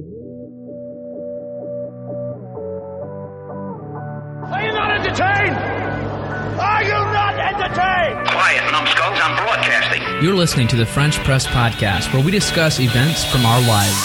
[0.00, 0.04] Are
[4.62, 5.56] you not entertained?
[6.56, 8.28] Are you not entertained?
[8.28, 10.02] Quiet, numbskulls, I'm broadcasting.
[10.22, 14.04] You're listening to the French Press Podcast, where we discuss events from our lives.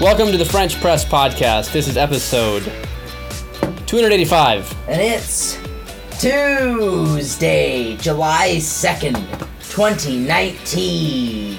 [0.00, 1.70] Welcome to the French Press Podcast.
[1.72, 2.64] This is episode
[3.86, 4.74] 285.
[4.88, 5.60] And it's
[6.18, 9.23] Tuesday, July 2nd,
[9.74, 11.56] 2019.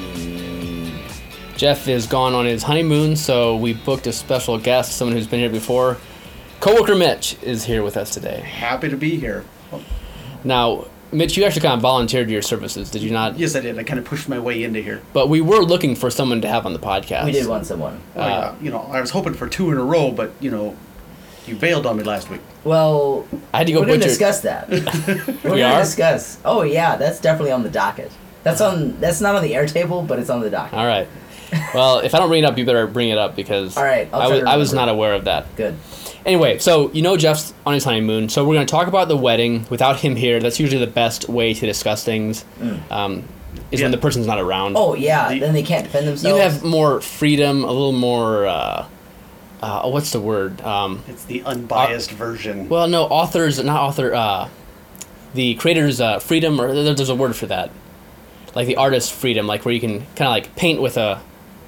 [1.57, 5.41] Jeff is gone on his honeymoon, so we booked a special guest, someone who's been
[5.41, 5.97] here before.
[6.61, 8.39] Coworker Mitch is here with us today.
[8.39, 9.43] Happy to be here.
[10.45, 13.37] Now, Mitch, you actually kind of volunteered your services, did you not?
[13.37, 13.77] Yes, I did.
[13.77, 15.01] I kind of pushed my way into here.
[15.11, 17.25] But we were looking for someone to have on the podcast.
[17.25, 17.99] We did want someone.
[18.15, 20.51] Well, yeah, uh, you know, I was hoping for two in a row, but you
[20.51, 20.77] know,
[21.47, 22.41] you bailed on me last week.
[22.63, 24.69] Well, I had to go we're going to butcher- discuss that.
[25.43, 25.79] we're We going are?
[25.81, 26.39] discuss.
[26.45, 28.11] Oh, yeah, that's definitely on the docket.
[28.43, 28.99] That's on.
[28.99, 30.77] That's not on the air table, but it's on the docket.
[30.77, 31.07] All right.
[31.73, 34.09] Well, if I don't bring it up, you better bring it up because All right,
[34.11, 34.85] I'll I try was to I was remember.
[34.91, 35.55] not aware of that.
[35.55, 35.75] Good.
[36.25, 39.15] Anyway, so you know Jeff's on his honeymoon, so we're going to talk about the
[39.17, 40.39] wedding without him here.
[40.39, 42.43] That's usually the best way to discuss things.
[42.89, 43.23] Um,
[43.71, 44.73] is when the person's not around.
[44.73, 44.77] Mm.
[44.79, 46.35] Oh, yeah, The- then they can't defend themselves.
[46.37, 48.47] you have more freedom, a little more.
[48.47, 48.85] Uh,
[49.65, 50.61] uh, what's the word?
[50.61, 52.69] Um, It's the unbiased version.
[52.69, 54.13] well, no, authors, not author.
[54.13, 54.49] Uh,
[55.33, 57.71] the creator's uh, freedom, or there's a word for that,
[58.53, 61.21] like the artist's freedom, like where you can kind of like paint with a,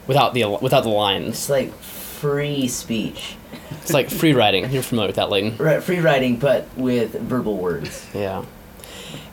[0.08, 1.30] without the without the lines.
[1.30, 3.36] It's like free speech.
[3.82, 4.70] It's like free writing.
[4.72, 5.58] You're familiar with that, Leighton.
[5.58, 8.06] Right, free writing, but with verbal words.
[8.14, 8.46] Yeah.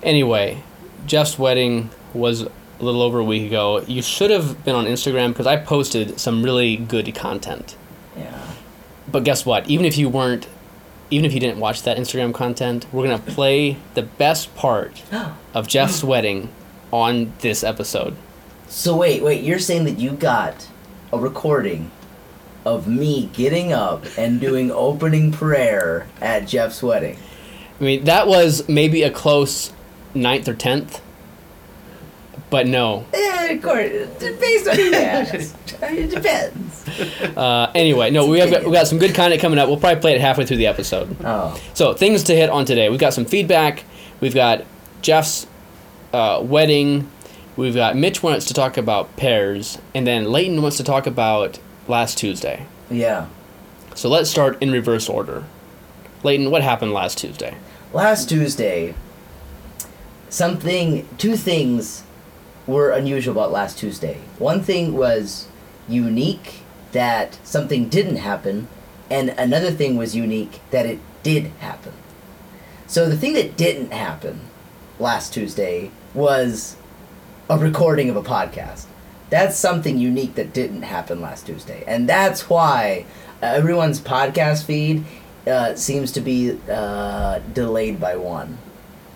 [0.02, 0.62] Anyway,
[1.06, 3.80] Jeff's wedding was a little over a week ago.
[3.86, 7.76] You should have been on Instagram because I posted some really good content.
[8.16, 8.40] Yeah.
[9.10, 9.68] But guess what?
[9.68, 10.48] Even if you weren't,
[11.10, 15.02] even if you didn't watch that Instagram content, we're gonna play the best part
[15.54, 16.50] of Jeff's wedding
[16.90, 18.16] on this episode.
[18.68, 20.68] So wait, wait, you're saying that you got
[21.12, 21.90] a recording
[22.64, 27.18] of me getting up and doing opening prayer at Jeff's wedding.
[27.80, 29.72] I mean, that was maybe a close
[30.14, 31.02] ninth or tenth,
[32.50, 33.04] but no.
[33.12, 33.90] Eh, of course,
[34.38, 35.54] based on who you ask.
[35.82, 36.88] it depends.
[37.36, 39.68] Uh, anyway, no, we have got, we got some good content coming up.
[39.68, 41.16] We'll probably play it halfway through the episode.
[41.24, 42.88] Oh, So things to hit on today.
[42.88, 43.84] We've got some feedback.
[44.20, 44.64] We've got
[45.02, 45.46] Jeff's
[46.12, 47.10] uh, wedding.
[47.56, 51.58] We've got Mitch wants to talk about pears, and then Leighton wants to talk about
[51.88, 52.66] last Tuesday.
[52.90, 53.26] yeah.
[53.96, 55.44] So let's start in reverse order.
[56.24, 57.56] Leighton, what happened last Tuesday?
[57.92, 58.94] Last Tuesday,
[60.28, 62.03] something, two things
[62.66, 64.20] were unusual about last Tuesday.
[64.38, 65.48] One thing was
[65.88, 66.60] unique
[66.92, 68.68] that something didn't happen,
[69.10, 71.92] and another thing was unique that it did happen.
[72.86, 74.40] So the thing that didn't happen
[74.98, 76.76] last Tuesday was
[77.50, 78.86] a recording of a podcast.
[79.30, 81.82] That's something unique that didn't happen last Tuesday.
[81.86, 83.06] And that's why
[83.42, 85.04] everyone's podcast feed
[85.46, 88.58] uh, seems to be uh, delayed by one.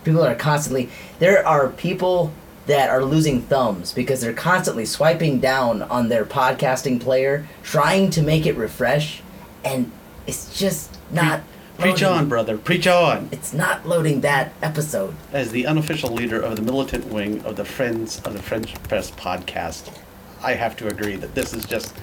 [0.05, 0.91] People are constantly.
[1.19, 2.33] There are people
[2.69, 8.23] that are losing thumbs because they're constantly swiping down on their podcasting player, trying to
[8.23, 9.23] make it refresh,
[9.65, 9.91] and
[10.27, 11.41] it's just not.
[11.79, 12.59] Preach on, brother.
[12.59, 13.29] Preach on.
[13.33, 15.15] It's not loading that episode.
[15.33, 19.11] As the unofficial leader of the militant wing of the Friends of the French Press
[19.13, 19.97] podcast,
[20.43, 21.95] I have to agree that this is just,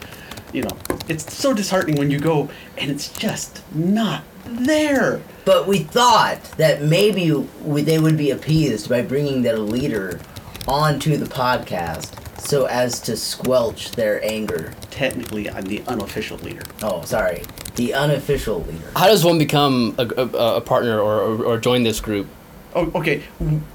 [0.53, 0.78] you know,
[1.08, 5.22] it's so disheartening when you go and it's just not there.
[5.44, 10.20] But we thought that maybe they would be appeased by bringing their leader
[10.68, 14.74] onto the podcast so as to squelch their anger.
[14.92, 16.64] Technically, I'm the unofficial leader.
[16.84, 17.44] Oh, sorry.
[17.76, 18.92] The unofficial leader.
[18.96, 22.28] How does one become a, a, a partner or, or, or join this group?
[22.76, 23.24] Oh, okay.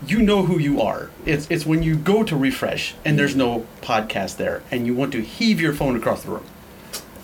[0.06, 1.10] You know who you are.
[1.24, 5.12] It's it's when you go to refresh and there's no podcast there, and you want
[5.12, 6.44] to heave your phone across the room,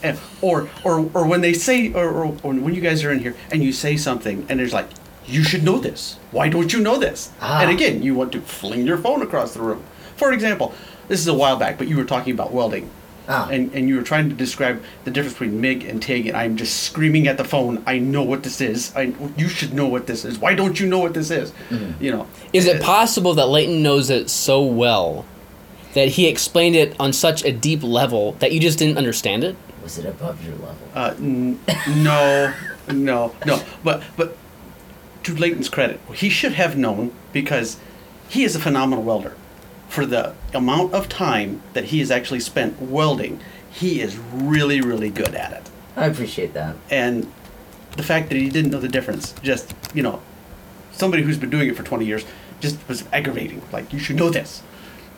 [0.02, 3.18] and or or or when they say or, or, or when you guys are in
[3.18, 4.88] here and you say something and there's like,
[5.28, 6.18] you should know this.
[6.30, 7.30] Why don't you know this?
[7.40, 7.62] Ah.
[7.62, 9.82] And again, you want to fling your phone across the room.
[10.16, 10.74] For example,
[11.08, 12.90] this is a while back, but you were talking about welding.
[13.28, 13.48] Ah.
[13.50, 16.56] And, and you were trying to describe the difference between MIG and TIG, and I'm
[16.56, 17.82] just screaming at the phone.
[17.86, 18.94] I know what this is.
[18.94, 20.38] I, you should know what this is.
[20.38, 21.52] Why don't you know what this is?
[22.00, 22.28] You know.
[22.52, 25.24] Is it possible that Leighton knows it so well
[25.94, 29.56] that he explained it on such a deep level that you just didn't understand it?
[29.82, 30.76] Was it above your level?
[30.94, 31.58] Uh, n-
[31.96, 32.52] no,
[32.92, 33.62] no, no.
[33.82, 34.36] But but
[35.26, 37.78] to Leighton's credit, he should have known because
[38.28, 39.36] he is a phenomenal welder.
[39.88, 43.40] For the amount of time that he has actually spent welding,
[43.70, 45.70] he is really, really good at it.
[45.96, 46.76] I appreciate that.
[46.90, 47.32] And
[47.96, 50.20] the fact that he didn't know the difference, just you know,
[50.92, 52.24] somebody who's been doing it for 20 years,
[52.60, 53.62] just was aggravating.
[53.72, 54.62] Like you should know this.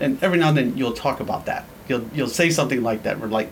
[0.01, 1.65] and every now and then you'll talk about that.
[1.89, 3.21] You'll you'll say something like that.
[3.21, 3.51] We're like,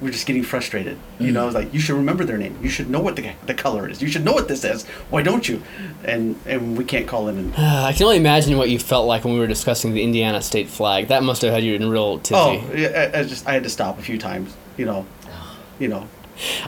[0.00, 0.98] we're just getting frustrated.
[1.18, 1.34] You mm.
[1.34, 2.56] know, it's like you should remember their name.
[2.62, 4.00] You should know what the the color is.
[4.00, 4.86] You should know what this is.
[5.10, 5.62] Why don't you?
[6.04, 7.54] And and we can't call in and.
[7.56, 10.68] I can only imagine what you felt like when we were discussing the Indiana state
[10.68, 11.08] flag.
[11.08, 12.34] That must have had you in real tizzy.
[12.34, 14.54] Oh, I, I just I had to stop a few times.
[14.76, 15.06] You know,
[15.78, 16.06] you know,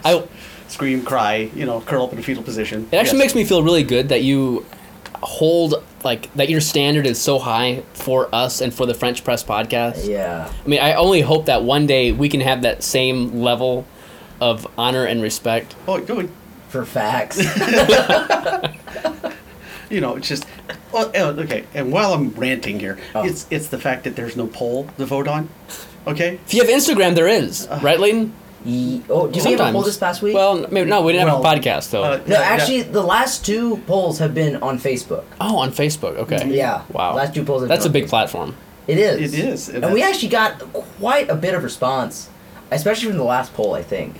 [0.05, 0.27] I,
[0.69, 1.51] scream, cry.
[1.55, 2.89] You know, curl up in a fetal position.
[2.91, 4.67] it actually makes me feel really good that you
[5.23, 9.45] hold like that your standard is so high for us and for the French Press
[9.45, 10.07] podcast.
[10.09, 10.51] Yeah.
[10.65, 13.87] I mean, I only hope that one day we can have that same level
[14.41, 15.75] of honor and respect.
[15.87, 16.31] Oh, good.
[16.69, 17.39] For facts.
[19.91, 20.47] You know, it's just.
[20.93, 23.25] Well, uh, okay, and while I'm ranting here, Oh.
[23.25, 25.49] it's it's the fact that there's no poll to vote on.
[26.07, 26.39] Okay.
[26.47, 28.33] If you have Instagram, there is, right, Leighton?
[28.65, 30.35] Ye- oh, did we have a poll this past week?
[30.35, 32.05] Well, maybe no, we didn't have a podcast though.
[32.05, 35.25] uh, no, yeah, actually, the last two polls have been on Facebook.
[35.41, 36.17] oh, on Facebook.
[36.19, 36.47] Okay.
[36.49, 36.83] Yeah.
[36.93, 37.15] Wow.
[37.17, 38.11] Last two polls have That's a been on big Facebook.
[38.11, 38.57] platform.
[38.87, 39.33] It is.
[39.35, 40.59] It is, and And we that's- actually got
[40.99, 42.29] quite a bit of response,
[42.71, 43.75] especially from the last poll.
[43.75, 44.17] I think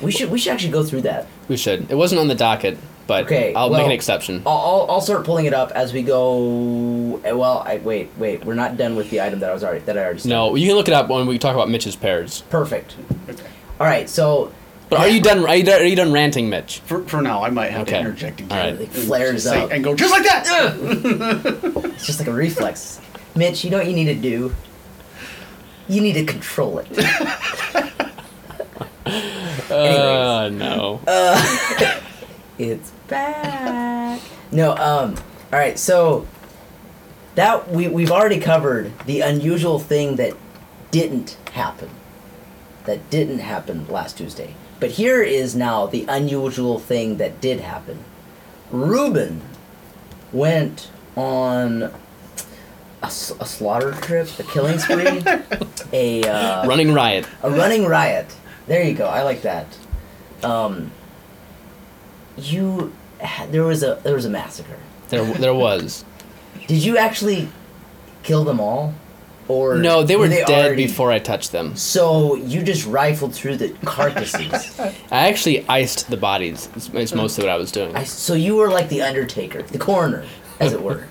[0.00, 1.26] we should we should actually go through that.
[1.48, 1.90] We should.
[1.90, 4.42] It wasn't on the docket, but Okay, I'll make an exception.
[4.46, 7.20] I'll, I'll, I'll start pulling it up as we go.
[7.24, 8.44] eh, Well, I wait, wait.
[8.44, 10.20] We're not done with the item that I was already that I already.
[10.20, 10.34] Started.
[10.34, 12.42] No, you can look it up when we talk about Mitch's pairs.
[12.50, 12.96] Perfect.
[13.28, 13.42] Okay.
[13.80, 14.08] All right.
[14.08, 14.52] So.
[14.90, 15.44] But are you done?
[15.46, 16.80] Are you done, are you done ranting, Mitch?
[16.80, 17.92] For, for now, I might have Okay.
[17.92, 18.52] to interject again.
[18.52, 18.74] All right.
[18.80, 19.70] It and flares just say- up.
[19.72, 21.84] and go just like that.
[21.94, 23.00] It's just like a reflex.
[23.34, 24.54] Mitch, you know what you need to do?
[25.88, 26.88] You need to control it.
[29.70, 31.00] Uh, no.
[32.56, 34.20] It's back.
[34.52, 35.16] No, um,
[35.52, 35.76] all right.
[35.76, 36.28] So
[37.34, 40.34] that we we've already covered the unusual thing that
[40.92, 41.90] didn't happen.
[42.84, 44.54] That didn't happen last Tuesday.
[44.78, 48.04] But here is now the unusual thing that did happen.
[48.70, 49.40] Ruben
[50.32, 51.92] went on a
[53.06, 55.20] a slaughter trip, a killing spree,
[55.92, 57.26] a uh, Running riot.
[57.42, 58.26] a running riot.
[58.68, 59.06] There you go.
[59.06, 59.66] I like that.
[60.44, 60.92] Um,
[62.36, 62.92] you,
[63.50, 64.76] there was a there was a massacre.
[65.08, 66.04] There, there was.
[66.66, 67.48] Did you actually
[68.22, 68.94] kill them all,
[69.48, 71.76] or No, they were dead already- before I touched them.
[71.76, 74.78] So you just rifled through the carcasses.
[74.80, 76.68] I actually iced the bodies.
[76.74, 77.94] It's, it's mostly what I was doing.
[77.94, 80.24] I, so you were like the Undertaker, the coroner,
[80.60, 81.06] as it were.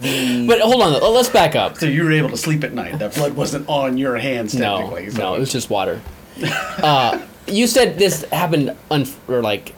[0.00, 1.78] The, But hold on, let's back up.
[1.78, 2.98] So you were able to sleep at night.
[2.98, 6.00] That blood wasn't on your hands No, so- no, it was just water.
[6.42, 9.74] Uh, you said this happened, un- or like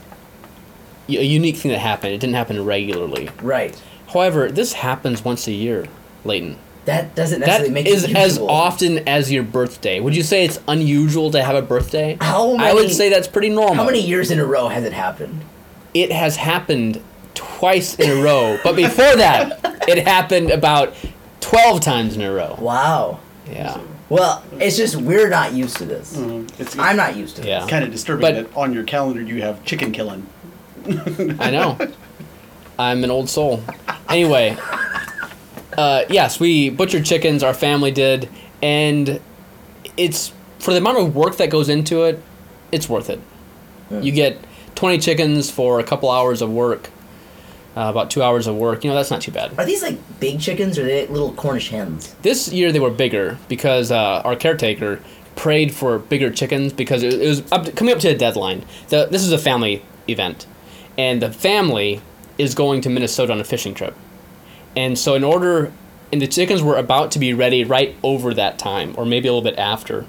[1.09, 2.13] a unique thing that happened.
[2.15, 3.31] It didn't happen regularly.
[3.43, 3.81] right.
[4.13, 5.87] However, this happens once a year,
[6.25, 6.57] Leighton.
[6.85, 9.99] That doesn't That necessarily make is it as often as your birthday.
[9.99, 12.17] Would you say it's unusual to have a birthday?
[12.21, 13.75] How many, I would say that's pretty normal.
[13.75, 15.41] How many years in a row has it happened?
[15.95, 17.03] It has happened
[17.35, 19.59] twice in a row, but before that,
[19.89, 20.95] it happened about
[21.41, 22.57] twelve times in a row.
[22.61, 23.19] Wow.
[23.51, 26.17] Yeah, Well, it's just we're not used to this.
[26.17, 27.61] Mm, it's, I'm not used to Yeah.
[27.61, 27.71] this.
[27.71, 30.27] kind of disturbing But- that on your calendar you have chicken killing.
[31.41, 31.79] I know.
[32.79, 33.63] I'm an old soul.
[34.09, 34.57] Anyway,
[35.77, 37.43] uh, yes, we butchered chickens.
[37.43, 38.29] Our family did,
[38.63, 39.21] and
[39.97, 42.23] it's for the amount of work that goes into it.
[42.73, 43.21] It's worth it.
[43.91, 44.39] You get
[44.75, 46.91] 20 chickens for a couple hours of work,
[47.77, 48.83] uh, about two hours of work.
[48.85, 49.57] You know that's not too bad.
[49.59, 52.15] Are these like big chickens or are they little Cornish hens?
[52.23, 55.01] This year they were bigger because uh, our caretaker
[55.37, 58.65] prayed for bigger chickens because it, it was up coming up to a deadline.
[58.89, 60.47] The, this is a family event,
[60.99, 62.01] and the family
[62.39, 63.95] is going to Minnesota on a fishing trip.
[64.75, 65.73] And so, in order,
[66.13, 69.33] and the chickens were about to be ready right over that time, or maybe a
[69.33, 70.07] little bit after.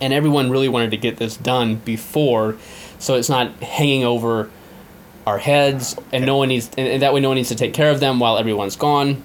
[0.00, 2.56] And everyone really wanted to get this done before,
[2.98, 4.50] so it's not hanging over
[5.26, 7.72] our heads, and no one needs, and, and that way no one needs to take
[7.72, 9.22] care of them while everyone's gone.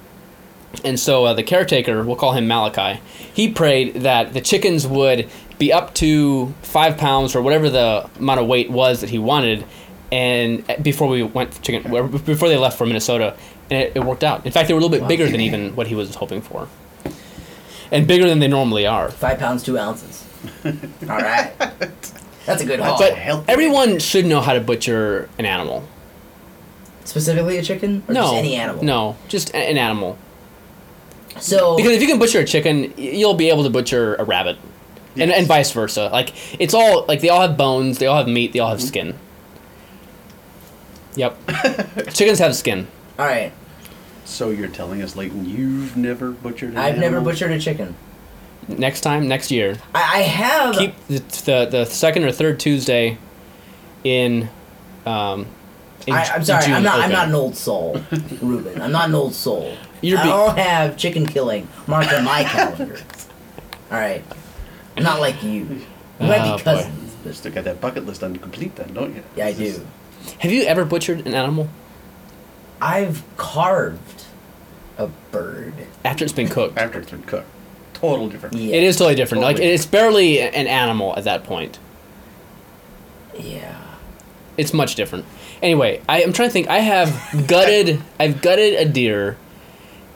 [0.83, 3.01] And so uh, the caretaker, we'll call him Malachi,
[3.33, 8.39] he prayed that the chickens would be up to five pounds or whatever the amount
[8.39, 9.65] of weight was that he wanted,
[10.11, 11.91] and before we went to chicken,
[12.25, 13.35] before they left for Minnesota,
[13.69, 14.45] and it, it worked out.
[14.45, 16.67] In fact, they were a little bit bigger than even what he was hoping for,
[17.91, 19.11] and bigger than they normally are.
[19.11, 20.25] Five pounds, two ounces.
[20.65, 20.71] All
[21.17, 21.51] right.
[22.45, 22.97] That's a good haul.
[22.97, 23.17] But
[23.49, 25.83] everyone should know how to butcher an animal.
[27.03, 28.03] Specifically a chicken?
[28.07, 28.83] Or no, just any animal?
[28.83, 30.17] No, just an animal.
[31.39, 34.57] So, Because if you can butcher a chicken, you'll be able to butcher a rabbit,
[35.15, 35.37] and, Yes.
[35.39, 36.09] and vice versa.
[36.11, 38.79] Like it's all like they all have bones, they all have meat, they all have
[38.79, 38.87] Mm-hmm.
[38.87, 39.19] skin.
[41.17, 41.37] Yep,
[42.13, 42.87] chickens have skin.
[43.19, 43.51] all right.
[44.23, 47.31] So you're telling us, Leighton, you've never butchered an I've never animal?
[47.31, 47.95] butchered a chicken.
[48.67, 50.75] Next time, next year, I, I have.
[50.75, 53.17] keep the, the the second or third Tuesday
[54.03, 54.49] in.
[55.05, 55.47] Um,
[56.05, 56.65] in I, I'm sorry.
[56.65, 56.95] June I'm not.
[56.99, 57.11] I'm open.
[57.13, 58.01] not an old soul,
[58.41, 58.81] Ruben.
[58.81, 59.75] I'm not an old soul.
[60.01, 62.99] You're I be- don't have chicken killing marked on my calendar.
[63.89, 64.23] All right,
[64.97, 65.63] I'm not like you.
[66.19, 66.75] We might Oh, be boy.
[66.75, 69.23] cousins, You still got that bucket list incomplete then, don't you?
[69.37, 69.87] yeah, I This is- do.
[70.39, 71.69] Have you ever butchered an animal
[72.81, 74.25] I've carved
[74.97, 75.73] a bird.
[76.05, 76.77] after it's been cooked?
[76.77, 77.47] After it's been cooked.
[77.93, 78.55] Total different.
[78.55, 78.75] Yeah.
[78.75, 79.43] It is totally different.
[79.43, 81.79] Like it's barely an animal at that point.
[83.37, 83.81] Yeah.
[84.57, 85.25] It's much different.
[85.61, 86.67] Anyway, I am trying to think.
[86.67, 88.01] I have gutted.
[88.19, 89.37] I've gutted a deer,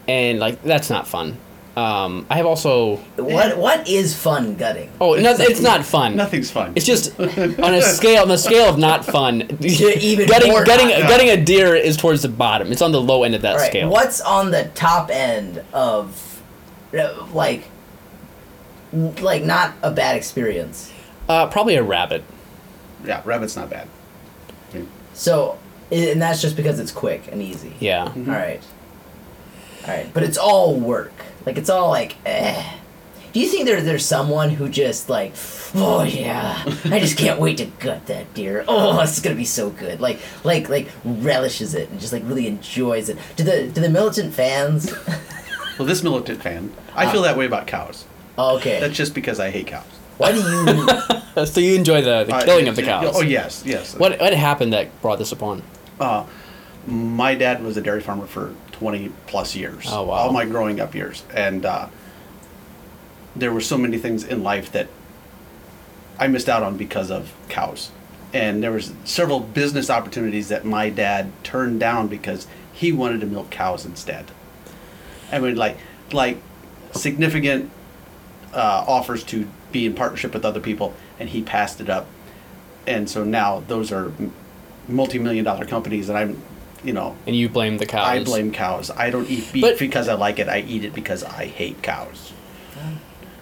[0.07, 1.37] and like that's not fun.
[1.75, 2.97] Um, I have also.
[3.15, 4.91] What What is fun gutting?
[4.99, 6.17] Oh no, it's not fun.
[6.17, 6.73] Nothing's fun.
[6.75, 9.41] It's just on a scale on the scale of not fun.
[9.61, 11.07] even gutting more gutting not.
[11.07, 12.73] gutting a deer is towards the bottom.
[12.73, 13.69] It's on the low end of that All right.
[13.69, 13.89] scale.
[13.89, 16.41] What's on the top end of,
[17.31, 17.63] like,
[18.91, 20.91] like not a bad experience?
[21.29, 22.23] Uh, probably a rabbit.
[23.05, 23.87] yeah, rabbit's not bad.
[24.73, 25.57] I mean, So,
[25.89, 27.73] and that's just because it's quick and easy.
[27.79, 28.03] Yeah.
[28.13, 28.61] All right.
[29.83, 31.13] All right, but it's all work.
[31.45, 32.77] Like it's all like, eh.
[33.33, 35.33] Do you think there there's someone who just like,
[35.75, 38.65] oh yeah, I just can't wait to gut that deer.
[38.67, 40.01] Oh, it's gonna be so good.
[40.01, 43.17] Like like like relishes it and just like really enjoys it.
[43.37, 44.93] Do the do the militant fans?
[45.79, 48.05] Well, this militant fan, I feel that way about cows.
[48.37, 48.79] Oh, okay.
[48.79, 49.85] That's just because I hate cows.
[50.17, 51.45] Why do you?
[51.45, 53.15] So you enjoy the, the Uh, killing of the cows.
[53.15, 53.95] Oh yes, yes.
[53.97, 55.63] What what happened that brought this upon?
[55.99, 56.25] Uh,
[56.85, 59.85] my dad was a dairy farmer for 20 plus years.
[59.87, 60.13] Oh, wow.
[60.15, 61.23] All my growing up years.
[61.35, 61.87] And uh,
[63.35, 64.87] there were so many things in life that
[66.17, 67.91] I missed out on because of cows.
[68.33, 73.27] And there was several business opportunities that my dad turned down because he wanted to
[73.27, 74.31] milk cows instead.
[75.31, 75.77] I mean, like,
[76.11, 76.41] like
[76.91, 77.69] significant
[78.51, 82.07] uh, offers to be in partnership with other people, and he passed it up.
[82.87, 84.11] And so now those are
[84.87, 86.41] multi-million dollar companies, and I'm,
[86.83, 88.07] you know, And you blame the cows.
[88.07, 88.89] I blame cows.
[88.91, 90.47] I don't eat beef But- because I like it.
[90.49, 92.31] I eat it because I hate cows.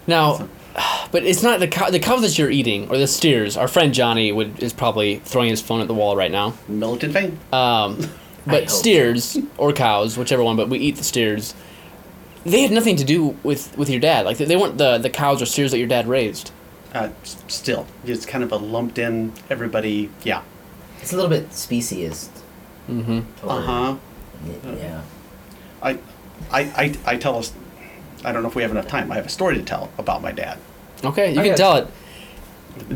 [0.08, 0.48] Now,
[1.12, 1.89] but it's not the cow.
[1.89, 3.58] The cows that you're eating or the steers.
[3.58, 6.53] Our friend Johnny would is probably throwing his phone at the wall right now.
[6.67, 7.39] Militant fan.
[7.51, 8.10] Um, hope
[8.46, 8.77] but so.
[8.77, 10.55] steers or cows, whichever one.
[10.55, 11.53] But we eat the steers.
[12.46, 14.25] They had nothing to do with with your dad.
[14.25, 16.51] Like they weren't the the cows or steers that your dad raised.
[16.93, 19.31] Uh, still, it's kind of a lumped in.
[19.50, 20.41] Everybody, yeah.
[21.01, 22.29] It's a little bit speciesist.
[22.89, 23.48] Mm-hmm.
[23.48, 23.96] or- Uh huh.
[24.77, 25.01] Yeah.
[25.81, 25.91] I,
[26.51, 27.53] I, I, I tell us.
[28.25, 29.12] I don't know if we have enough time.
[29.12, 30.58] I have a story to tell about my dad,
[31.03, 31.50] Okay, you Okay.
[31.50, 31.88] can tell it.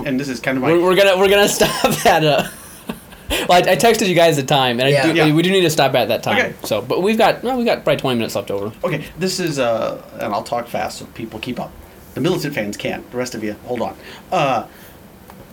[0.05, 0.71] and this is kind of my.
[0.73, 2.47] We're, we're gonna we're gonna stop at uh
[3.50, 5.07] Well, I, I texted you guys the time, and I Yeah.
[5.07, 5.33] do, Yeah.
[5.33, 6.38] we do need to stop at that time.
[6.38, 6.53] Okay.
[6.65, 8.71] So, but we've got well, we got probably twenty minutes left over.
[8.83, 11.71] Okay, this is uh, and I'll talk fast so people keep up.
[12.15, 13.09] The militant fans can't.
[13.12, 13.95] The rest of you, hold on.
[14.31, 14.67] Uh,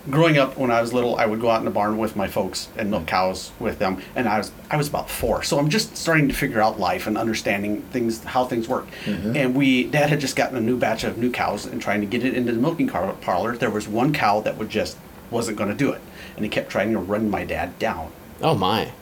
[0.08, 2.26] growing up, when I was little, I would go out in the barn with my
[2.28, 5.68] folks and milk cows with them, and I was I was about four, so I'm
[5.68, 8.86] just starting to figure out life and understanding things, how things work.
[9.06, 12.06] And we, Dad had just gotten a new batch of new cows and trying to
[12.06, 13.56] get it into the milking car- parlor.
[13.56, 14.96] There was one cow that would just
[15.30, 16.00] wasn't going to do it,
[16.36, 18.10] and he kept trying to run my dad down.
[18.40, 18.92] Oh my!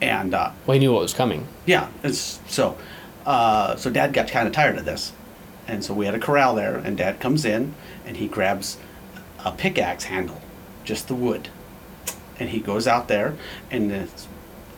[0.00, 1.46] And uh, Well, he knew what was coming.
[1.64, 2.76] yeah, it's so.
[3.24, 5.12] Uh, so Dad got kind of tired of this,
[5.66, 7.74] and so we had a corral there, and Dad comes in,
[8.04, 8.76] and he grabs
[9.46, 10.40] a pickaxe handle,
[10.84, 11.48] just the wood,
[12.38, 13.34] and he goes out there,
[13.70, 14.04] and uh,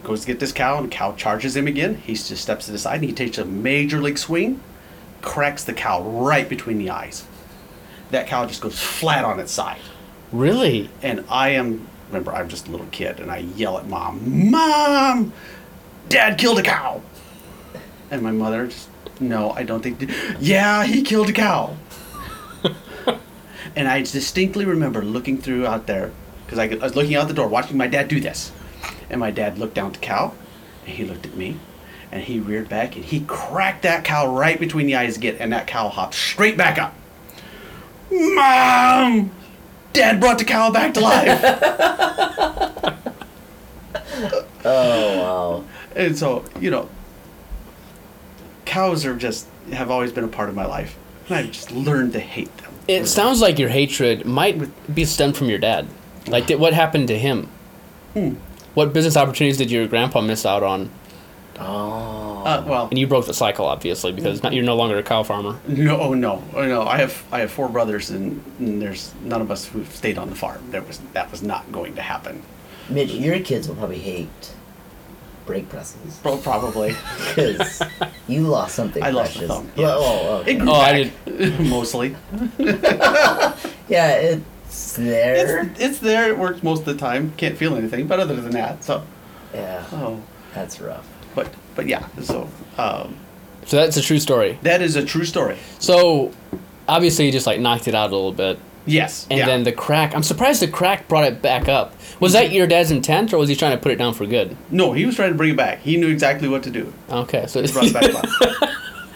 [0.05, 1.97] goes to get this cow, and the cow charges him again.
[1.97, 4.61] He just steps to the side, and he takes a major league swing,
[5.23, 7.25] cracks the cow right between the eyes.
[8.11, 9.81] That cow just goes flat on its side
[10.33, 10.89] Really?
[11.03, 15.33] and I am remember I'm just a little kid and I yell at mom, "Mom,
[16.09, 17.03] Dad killed a cow,"
[18.11, 18.89] and my mother just,
[19.21, 20.11] "No, I don't think."
[20.41, 21.77] Yeah, he killed a cow.
[23.77, 26.13] And I distinctly remember looking through out there
[26.45, 28.53] because I, I was looking out the door watching my dad do this,
[29.11, 30.33] and my dad looked down at the cow,
[30.87, 31.59] and he looked at me.
[32.11, 35.53] And he reared back and he cracked that cow right between the eyes again, and
[35.53, 36.95] that cow hopped straight back up.
[38.11, 39.31] Mom!
[39.93, 41.45] Dad brought the cow back to life.
[44.65, 45.65] Oh wow.
[45.95, 46.89] and so, you know,
[48.65, 50.99] cows are just have always been a part of my life.
[51.27, 52.73] And I've just learned to hate them.
[52.89, 55.87] It sounds like your hatred might be stemmed from your dad.
[56.27, 57.49] Like, did, what happened to him?
[58.15, 58.35] Hmm.
[58.75, 60.91] What business opportunities did your grandpa miss out on?
[61.59, 62.43] Oh.
[62.45, 65.23] Uh, well, And you broke the cycle, obviously, because not, you're no longer a cow
[65.23, 65.59] farmer.
[65.67, 66.83] no, oh, no, oh, no.
[66.87, 70.31] I have I have four brothers, and, and there's none of us who've stayed on
[70.31, 70.63] the farm.
[70.71, 72.43] There was that was not going to happen.
[72.89, 74.55] Mitch, your kids will probably hate
[75.49, 76.91] brake presses Pro- Probably.
[77.35, 77.83] because
[78.29, 79.49] you lost something I lost a precious.
[79.57, 80.29] thumb, Well, yeah.
[80.31, 80.53] oh, okay.
[80.53, 80.93] It grew Oh, I
[81.27, 82.15] did mostly.
[83.89, 85.63] Yeah, it's there.
[85.65, 86.29] It's, it's there.
[86.29, 87.33] It works most of the time.
[87.39, 89.03] Can't feel anything, but other than that, so
[89.55, 90.21] yeah, oh.
[90.55, 91.09] that's rough.
[91.35, 92.07] but but yeah.
[92.21, 93.17] So um,
[93.65, 94.59] So that's a true story.
[94.63, 95.57] that is a true story.
[95.79, 96.33] So
[96.87, 98.59] obviously you just like knocked it out a little bit.
[98.89, 99.27] Yes.
[99.31, 99.47] And yeah.
[99.47, 101.95] then the crack I'm surprised the crack brought it back up.
[102.21, 104.57] Was that your dad's intent or was he trying to put it down for good?
[104.71, 105.81] no, he was trying to bring it back.
[105.81, 106.93] He knew exactly what to do.
[107.11, 108.15] Okay, so He brought it back.
[108.63, 108.71] up.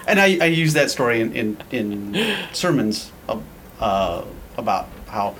[0.07, 3.43] and I, I use that story in in, in sermons of,
[3.81, 4.25] uh,
[4.57, 5.35] about how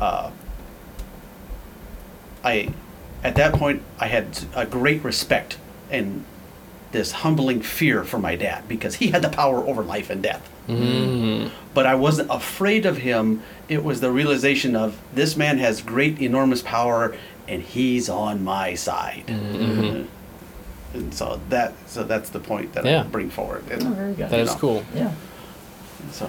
[0.00, 0.30] uh,
[2.44, 2.72] I
[3.22, 5.58] at that point I had a great respect
[5.90, 6.24] and
[6.92, 10.48] this humbling fear for my dad because he had the power over life and death.
[11.74, 13.42] But I wasn't afraid of him.
[13.68, 17.14] It was the realization of this man has great, enormous power,
[17.48, 19.24] and he's on my side.
[19.26, 20.04] Mm-hmm.
[20.96, 23.00] And so that, so that's the point that Yeah.
[23.00, 23.64] I bring forward.
[23.70, 24.30] And, Oh, very good.
[24.30, 24.84] that you is know, cool.
[24.94, 25.12] Yeah.
[26.12, 26.28] So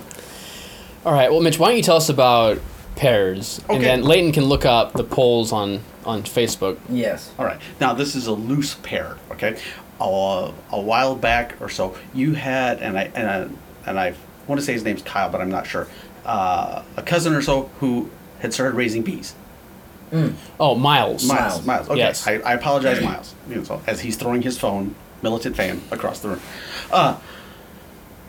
[1.06, 2.60] All right, well Mitch, why don't you tell us about
[2.96, 3.86] pairs and Okay.
[3.86, 6.78] then Leighton can look up the polls on on Facebook.
[6.90, 7.32] Yes.
[7.38, 7.60] All right.
[7.80, 9.18] Now this is a loose pair.
[9.32, 9.56] Okay.
[10.02, 14.14] Uh, a while back or so, you had and I and I, and I
[14.48, 15.88] want to say his name's Kyle, but I'm not sure.
[16.26, 19.36] Uh, a cousin or so who had started raising bees.
[20.60, 21.26] Oh, Miles.
[21.26, 21.26] Miles.
[21.26, 21.66] Miles.
[21.66, 21.90] Miles.
[21.90, 22.00] Okay.
[22.00, 22.28] Yes.
[22.28, 23.34] I, I apologize, Miles.
[23.48, 26.42] You know, so as he's throwing his phone, militant fan, across the room.
[26.92, 27.18] Uh,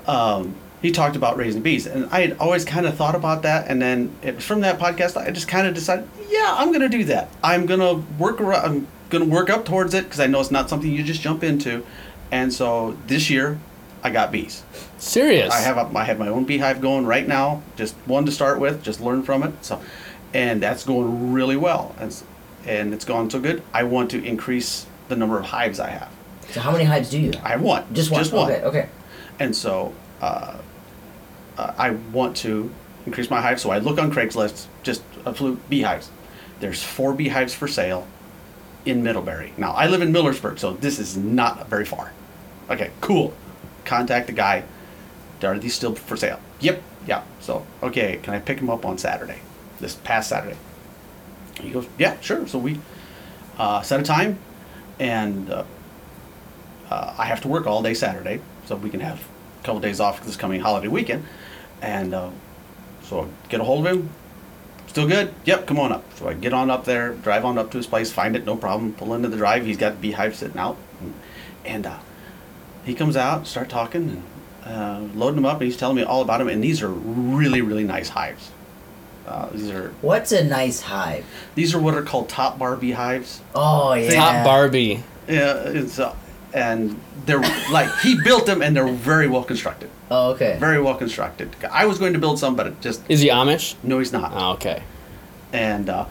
[0.06, 3.68] um, he talked about raising bees, and I had always kind of thought about that.
[3.68, 6.80] And then it was from that podcast, I just kind of decided, yeah, I'm going
[6.80, 7.30] to do that.
[7.42, 8.64] I'm going to work around.
[8.64, 11.20] I'm going to work up towards it because I know it's not something you just
[11.20, 11.84] jump into.
[12.32, 13.58] And so this year,
[14.02, 14.64] I got bees.
[14.98, 15.52] Serious.
[15.52, 17.62] I have a, I have my own beehive going right now.
[17.76, 19.52] Just one to start with, just learn from it.
[19.64, 19.80] So,
[20.34, 22.22] and that's going really well, and
[22.66, 23.62] and it's gone so good.
[23.72, 26.10] I want to increase the number of hives I have.
[26.50, 27.32] So how many hives do you?
[27.44, 28.20] I have one, Just one.
[28.20, 28.62] just one, Okay.
[28.64, 28.88] Okay.
[29.38, 30.56] and so uh,
[31.58, 32.70] uh, I want to
[33.06, 33.60] increase my hive.
[33.60, 36.10] So I look on Craigslist, just a few beehives.
[36.60, 38.06] There's four beehives for sale
[38.84, 39.52] in Middlebury.
[39.56, 42.12] Now I live in Millersburg, so this is not very far.
[42.70, 43.34] Okay, cool.
[43.84, 44.64] Contact the guy.
[45.42, 46.38] Are these still for sale?
[46.60, 46.82] Yep.
[47.06, 47.24] Yeah.
[47.40, 49.40] So okay, can I pick them up on Saturday?
[49.80, 50.56] This past Saturday.
[51.60, 52.46] He goes, yeah, sure.
[52.46, 52.80] So we
[53.58, 54.38] uh, set a time,
[54.98, 55.64] and uh,
[56.90, 59.20] uh, I have to work all day Saturday, so we can have
[59.60, 61.24] a couple days off this coming holiday weekend.
[61.80, 62.30] And uh,
[63.02, 64.10] so get a hold of him.
[64.92, 65.32] Still good?
[65.46, 66.04] Yep, come on up.
[66.18, 68.56] So I get on up there, drive on up to his place, find it, no
[68.56, 68.92] problem.
[68.92, 69.64] Pull into the drive.
[69.64, 71.14] He's got beehive sitting out, and,
[71.64, 71.98] and uh,
[72.84, 74.22] he comes out, start talking,
[74.66, 76.48] and uh, loading them up, and he's telling me all about them.
[76.48, 78.50] And these are really, really nice hives.
[79.26, 81.24] Uh, these are What's a nice hive?
[81.54, 83.40] these are what are called top bar beehives.
[83.54, 84.14] Oh yeah.
[84.14, 85.04] Top Barbie.
[85.26, 86.14] Yeah, it's uh,
[86.54, 89.90] and they're like he built them, and they're very well constructed.
[90.10, 90.56] Oh okay.
[90.58, 91.54] Very well constructed.
[91.70, 93.74] I was going to build some, but it just Is he Amish?
[93.82, 94.32] no, he's not.
[94.34, 94.82] Oh, okay.
[95.52, 96.06] And uh,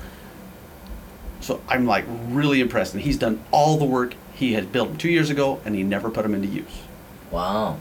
[1.39, 2.93] so I'm like really impressed.
[2.93, 4.15] And he's done all the work.
[4.33, 6.81] He had built them two years ago, and he never put them into use.
[7.29, 7.77] Wow.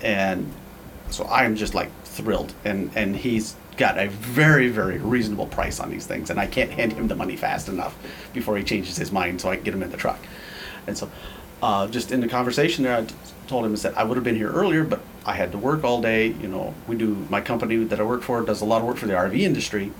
[0.00, 0.52] And
[1.10, 2.52] so I'm just like thrilled.
[2.64, 6.70] And and he's got a very very reasonable price on these things, and I can't
[6.70, 7.96] hand him the money fast enough
[8.34, 10.18] before he changes his mind, so I can get him in the truck.
[10.86, 11.10] And so,
[11.62, 13.14] uh, just in the conversation there, I t-
[13.46, 15.84] told him I said I would have been here earlier, but I had to work
[15.84, 16.28] all day.
[16.28, 18.96] You know, we do my company that I work for does a lot of work
[18.96, 19.92] for the RV industry,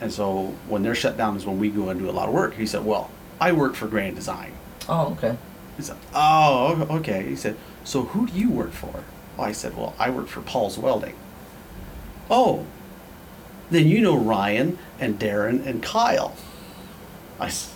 [0.00, 2.34] and so when they're shut down is when we go and do a lot of
[2.34, 2.54] work.
[2.54, 4.52] He said, "Well, I work for Grand Design."
[4.88, 5.36] Oh okay.
[5.76, 9.02] He said, "Oh, okay." He said, "So who do you work for?"
[9.38, 11.16] I said, "Well, I work for Paul's Welding."
[12.30, 12.64] Oh,
[13.70, 16.36] then you know Ryan and Darren and Kyle.
[17.40, 17.74] I, s-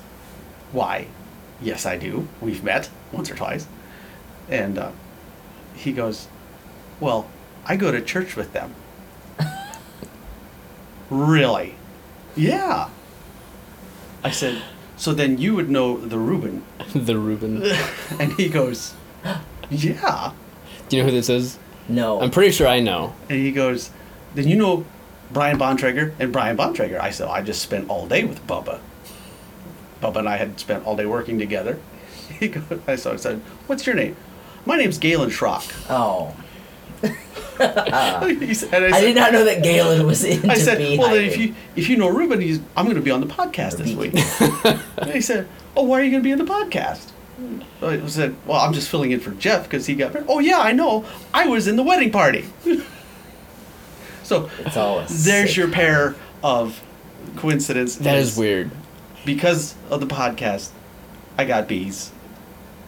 [0.73, 1.09] why?
[1.61, 2.29] Yes, I do.
[2.41, 3.67] We've met once or twice.
[4.49, 4.91] And uh,
[5.75, 6.29] he goes,
[7.01, 7.29] Well,
[7.67, 8.75] I go to church with them.
[11.11, 11.75] really?
[12.37, 12.89] Yeah.
[14.25, 14.63] I said,
[14.97, 16.65] So then you would know the Ruben.
[16.95, 17.63] the Ruben.
[18.19, 18.95] And he goes,
[19.71, 20.33] Yeah.
[20.89, 21.59] Do you know who this is?
[21.89, 22.21] No.
[22.21, 23.15] I'm pretty sure I know.
[23.29, 23.91] And he goes,
[24.35, 24.85] Then you know
[25.31, 26.99] Brian Bontrager and Brian Bontrager.
[27.01, 28.81] I said, I just spent all day with Bubba.
[30.01, 31.79] Bubba and I had spent all day working together.
[32.39, 34.17] He goes, I so I said, What's your name?
[34.67, 35.73] My name's Galen Schrock.
[35.91, 36.35] oh.
[38.29, 41.11] He said- and I said- did not know that Galen was into I said, well,
[41.13, 43.79] then if you if you know Ruben, he's I'm going to be on the podcast
[43.79, 44.15] this week.
[44.99, 47.11] and he said, oh, why are you going to be in the podcast?
[47.83, 50.27] I said, well, I'm just filling in for Jeff because he got married.
[50.29, 51.05] Oh yeah, I know.
[51.35, 52.45] I was in the wedding party.
[54.23, 56.83] so It's all a there's sick your pair of
[57.37, 57.97] coincidence.
[57.97, 58.71] That is weird.
[59.25, 60.71] Because of the podcast,
[61.37, 62.13] I got bees.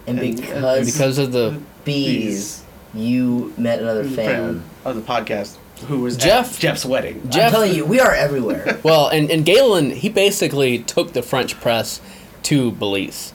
[0.06, 2.62] And and- because, and Because of the bees,
[2.94, 4.14] you met another fan.
[4.14, 5.56] Friend of the podcast
[5.88, 6.54] who was Jeff.
[6.56, 7.22] at Jeff's wedding.
[7.30, 8.78] Jeff- I'm telling you, we are everywhere.
[8.82, 12.00] well, and and Galen he basically took the French press
[12.44, 13.32] to Belize.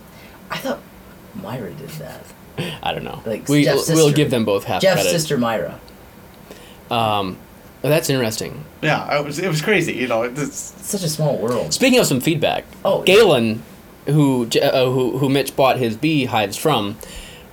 [0.51, 0.79] I thought
[1.33, 2.23] Myra did that.
[2.83, 3.21] I don't know.
[3.25, 4.15] Like we Jeff's we'll sister.
[4.15, 5.09] give them both half Jeff's credit.
[5.11, 5.79] sister Myra.
[6.89, 7.37] Um,
[7.81, 8.63] well, that's interesting.
[8.81, 9.93] Yeah, it was it was crazy.
[9.93, 11.73] You know, it's, It's such a small world.
[11.73, 13.05] Speaking of some feedback, Oh, yeah.
[13.15, 13.63] Galen,
[14.05, 16.97] who uh, who who Mitch bought his beehives from,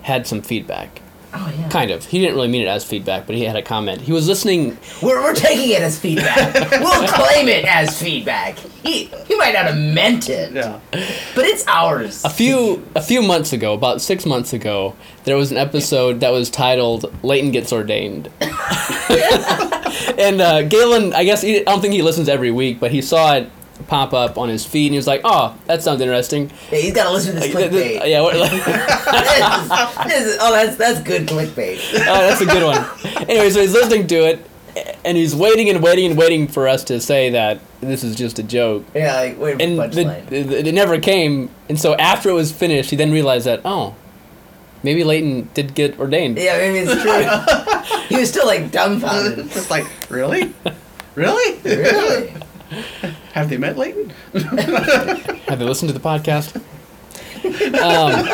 [0.03, 1.01] had some feedback.
[1.35, 1.69] Oh yeah.
[1.71, 2.05] Kind of.
[2.05, 4.03] He didn't really mean it as feedback, but he had a comment.
[4.03, 4.77] He was listening.
[5.01, 6.71] We're, we're taking it as feedback.
[6.73, 8.59] we'll claim it as feedback.
[8.59, 10.79] He, he might not have meant it, yeah.
[10.91, 12.23] but it's ours.
[12.25, 16.31] A few a few months ago, about six months ago, there was an episode that
[16.31, 22.03] was titled "Leighton Gets Ordained," and uh, Galen, I guess he, I don't think he
[22.03, 23.51] listens every week, but he saw it
[23.87, 26.95] pop up on his feed, and he was like, "Oh, that sounds interesting." Yeah, he's
[26.95, 28.09] got to listen to this Like, th- th- clickbait.
[28.11, 28.51] yeah, what, like,
[30.09, 31.79] This is- oh, that's that's good clickbait.
[31.95, 32.85] oh, that's a good one.
[33.29, 34.45] Anyway, so he's listening to it,
[35.05, 38.39] and he's waiting and waiting and waiting for us to say that this is just
[38.39, 38.85] a joke.
[38.95, 40.27] Yeah, like wait for And the, punchline.
[40.29, 43.95] the, it never came, and so after it was finished, he then realized that, oh,
[44.83, 46.37] maybe Leighton did get ordained.
[46.39, 48.07] yeah, maybe it's true.
[48.09, 49.49] he was still like dumbfounded.
[49.51, 50.53] Just like really,
[51.15, 52.35] really, really?
[53.33, 54.11] Have they met Leighton?
[54.33, 56.61] Have they listened to the podcast?
[57.83, 58.25] Um,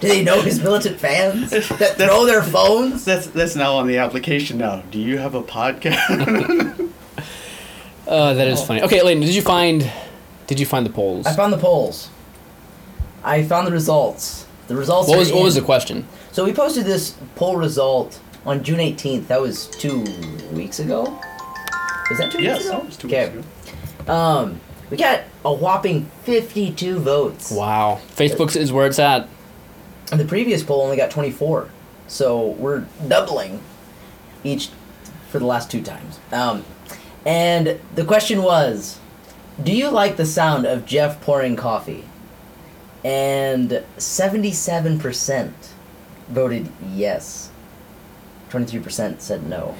[0.00, 3.04] Do they know his militant fans that throw their phones?
[3.04, 4.82] That's that's now on the application now.
[4.90, 6.90] Do you have a podcast?
[8.06, 8.82] uh, that is funny.
[8.82, 9.90] Okay, Leighton, did you find
[10.46, 11.26] did you find the polls?
[11.26, 12.10] I found the polls.
[13.24, 14.46] I found the results.
[14.68, 15.08] The results.
[15.08, 16.06] What was what was the question?
[16.32, 19.26] So we posted this poll result on June 18th.
[19.28, 20.04] That was two
[20.52, 21.18] weeks ago.
[22.12, 22.78] Was that two yes, weeks ago?
[22.78, 23.28] it was two Okay.
[23.30, 23.46] weeks
[24.00, 24.12] ago.
[24.12, 27.50] Um, we got a whopping 52 votes.
[27.50, 29.28] Wow, Facebook is where it's at.
[30.10, 31.70] And the previous poll only got 24.
[32.08, 33.62] So we're doubling
[34.44, 34.68] each
[35.30, 36.20] for the last two times.
[36.32, 36.66] Um,
[37.24, 38.98] and the question was
[39.62, 42.04] Do you like the sound of Jeff pouring coffee?
[43.02, 45.52] And 77%
[46.28, 47.50] voted yes.
[48.50, 49.74] 23% said no.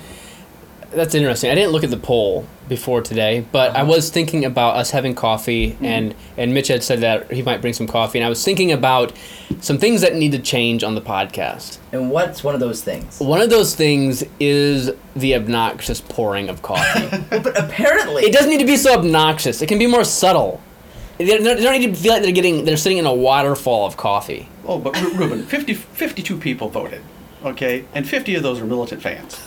[0.95, 1.51] That's interesting.
[1.51, 3.93] I didn't look at the poll before today, but I Uh-huh.
[3.93, 7.73] was thinking about us having coffee, and and Mitch had said that he might bring
[7.73, 9.13] some coffee, and I was thinking about
[9.61, 11.79] some things that need to change on the podcast.
[11.93, 13.19] And what's one of those things?
[13.21, 17.09] One of those things is the obnoxious pouring of coffee.
[17.31, 19.63] but apparently, it doesn't need to be so obnoxious.
[19.63, 20.61] It can be more subtle.
[21.19, 23.87] They don't they don't need to feel like they're getting they're sitting in a waterfall
[23.87, 24.49] of coffee.
[24.67, 27.01] Oh, but Ru- Ruben, 50, 52 people voted,
[27.45, 29.39] okay, and fifty of those are militant fans,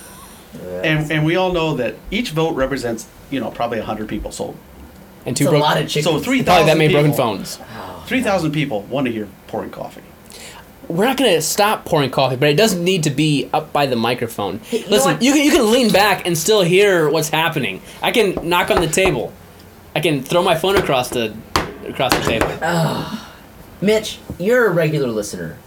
[0.84, 4.32] and and we all know that each vote represents you know probably hundred people.
[4.32, 4.56] So
[5.26, 6.06] And two it's a broke- lot of chickens.
[6.06, 7.60] so three probably that thousand many broken phones.
[8.08, 10.02] Three thousand people want to hear pouring coffee.
[10.88, 13.96] We're not gonna stop pouring coffee, but it doesn't need to be up by the
[13.96, 14.62] microphone.
[14.72, 15.22] you know Listen, what?
[15.24, 17.82] you can you can lean back and still hear what's happening.
[18.04, 19.34] I can knock on the table.
[19.96, 21.34] I can throw my phone across the
[21.88, 22.48] across the table.
[23.82, 25.58] Mitch, you're a regular listener.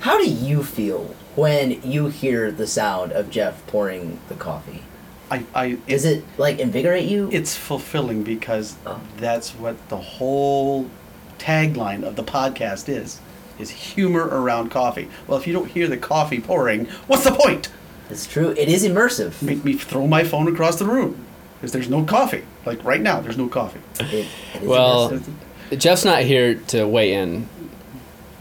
[0.00, 4.82] How do you feel when you hear the sound of Jeff pouring the coffee?
[5.30, 7.28] I, I Does it like invigorate you?
[7.32, 9.00] it's fulfilling because Oh.
[9.16, 10.90] that's what the whole
[11.38, 13.20] tagline of the podcast is
[13.58, 17.70] is humor around coffee well if you don't hear the coffee pouring what's the point
[18.10, 18.50] It's true.
[18.50, 19.40] It is immersive.
[19.40, 21.24] make me throw my phone across the room
[21.56, 24.26] because there's no coffee like right now there's no coffee It, it
[24.62, 25.32] is Well, immersive.
[25.78, 27.42] Jeff's not here to weigh in.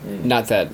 [0.01, 0.27] Hmm.
[0.27, 0.71] Not that.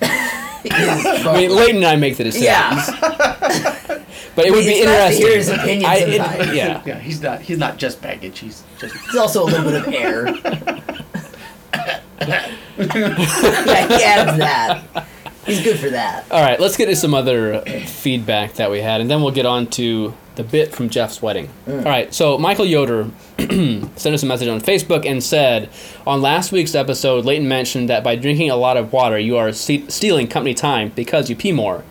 [0.64, 1.56] It is I mean, fun.
[1.58, 2.44] Leighton and I make the decisions.
[2.46, 3.96] yeah.
[4.36, 5.22] But it would be interesting.
[5.22, 6.82] to hear his opinion I- it- yeah.
[6.86, 9.88] yeah he's not he's not just baggage he's just There's also a little bit of
[9.92, 10.28] air.
[12.20, 15.06] yeah, he adds that.
[15.46, 16.30] He's good for that.
[16.30, 19.32] All right, let's get to some other uh, feedback that we had, and then we'll
[19.32, 21.48] get on to the bit from Jeff's wedding.
[21.68, 25.68] All right, so Michael Yoder sent us a message on Facebook and said,
[26.06, 29.52] on last week's episode, Leighton mentioned that by drinking a lot of water, you are
[29.52, 31.84] ste- stealing company time because you pee more.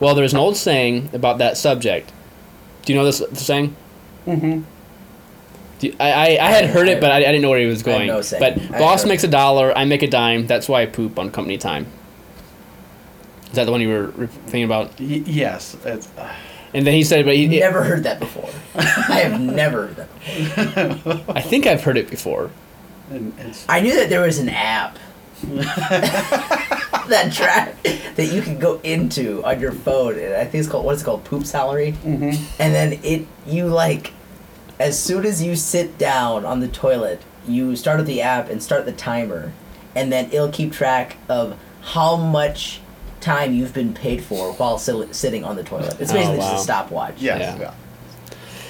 [0.00, 2.12] Well, there's an old saying about that subject.
[2.84, 3.74] Do you know this saying?
[4.26, 4.62] mm-hmm.
[5.80, 7.82] You- I, I, I had heard it, but I, I didn't know where he was
[7.82, 8.06] going.
[8.08, 8.22] no.
[8.38, 10.46] But I boss makes a dollar, I make a dime.
[10.46, 11.86] That's why I poop on company time.
[13.46, 14.88] Is that the one you were thinking about?
[15.00, 16.34] y- yes it's, uh,
[16.74, 18.50] And then he said, but he, Never heard that before.
[18.74, 21.24] I have never heard that before.
[21.36, 22.50] I think I've heard it before.
[23.10, 24.98] and it's I knew that there was an app
[27.08, 30.84] that track that you can go into on your phone, and I think it's called
[30.84, 31.92] what is it called, Poop Salary.
[31.92, 32.44] mm-hmm.
[32.58, 34.12] And then it you like,
[34.78, 38.62] as soon as you sit down on the toilet, you start up the app and
[38.62, 39.52] start the timer,
[39.94, 42.80] and then it'll keep track of how much
[43.24, 45.96] time you've been paid for while sil- sitting on the toilet.
[46.00, 46.50] It's Oh, basically wow.
[46.52, 47.14] just a stopwatch.
[47.18, 47.72] yes Yeah.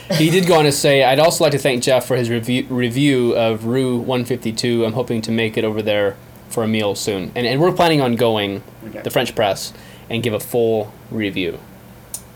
[0.08, 0.16] yeah.
[0.16, 2.66] He did go on to say, I'd also like to thank Jeff for his review,
[2.68, 4.84] review of Rue 152.
[4.84, 6.14] I'm hoping to make it over there
[6.50, 9.00] for a meal soon, and and we're planning on going Okay.
[9.00, 9.72] the French press
[10.10, 11.58] and give a full review.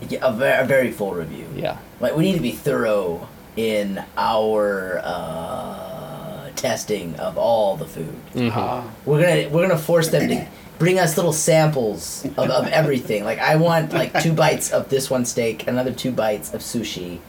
[0.09, 1.45] Yeah, a, very, a very full review.
[1.55, 1.77] Yeah.
[1.99, 8.15] Like we need to be thorough in our uh, testing of all the food.
[8.51, 10.45] Ah, We're gonna we're gonna force them to
[10.79, 13.23] bring us little samples of, of everything.
[13.25, 17.19] Like I want like two bites of this one steak, another two bites of sushi,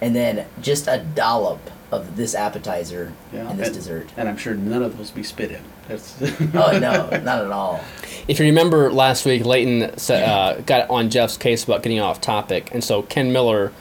[0.00, 1.58] and then just a dollop
[1.90, 3.48] of this appetizer yeah.
[3.48, 4.08] and this and, dessert.
[4.16, 5.62] And I'm sure none of those will be spit in.
[5.88, 7.80] That's Oh no, not at all.
[8.28, 12.70] If you remember last week, Leighton uh, got on Jeff's case about getting off topic,
[12.72, 13.72] and so Ken Miller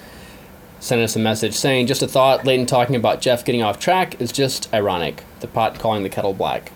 [0.80, 4.22] sent us a message saying, "Just a thought: Leighton talking about Jeff getting off track
[4.22, 5.24] is just ironic.
[5.42, 6.72] The pot calling the kettle black."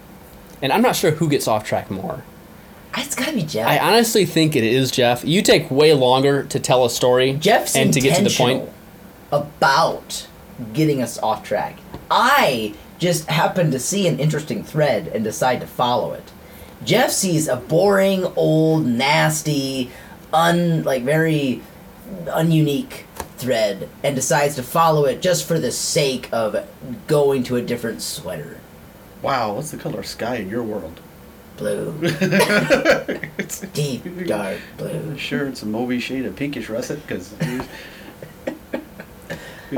[0.61, 2.23] And I'm not sure who gets off track more.
[2.97, 3.67] It's gotta be Jeff.
[3.67, 5.23] I honestly think it is Jeff.
[5.23, 8.61] You take way longer to tell a story Jeff's and to get to the point.
[8.61, 8.73] intentional
[9.31, 10.27] about
[10.73, 11.77] getting us off track.
[12.09, 16.31] I just happen to see an interesting thread and decide to follow it.
[16.83, 19.89] Jeff sees a boring, old, nasty,
[20.33, 21.61] un like very
[22.25, 23.03] ununique
[23.37, 26.67] thread and decides to follow it just for the sake of
[27.07, 28.59] going to a different sweater.
[29.21, 29.53] wow.
[29.53, 30.99] What's the color of sky in your world?
[31.57, 31.93] Blue.
[33.37, 35.17] It's deep dark blue.
[35.17, 37.33] Sure, it's a Moby shade of pinkish russet because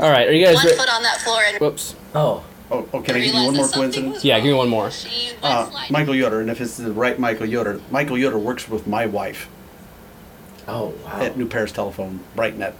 [0.00, 0.56] All right, are you guys?
[0.56, 1.94] One Re- foot on that floor and Whoops.
[2.14, 2.44] Oh.
[2.70, 4.24] oh, oh, can I give you one more coincidence?
[4.24, 4.90] Yeah, give me one more.
[5.42, 5.70] Uh.
[5.90, 9.48] Michael Yoder, and if it's the right Michael Yoder, Michael Yoder works with my wife
[10.66, 11.20] Oh wow.
[11.20, 12.74] at New Paris Telephone, BrightNet.